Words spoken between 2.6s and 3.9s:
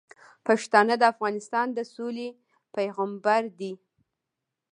پیغامبر دي.